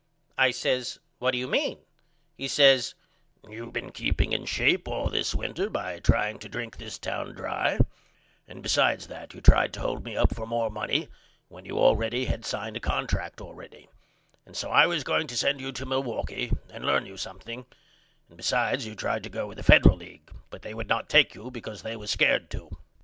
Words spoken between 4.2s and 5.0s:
in shape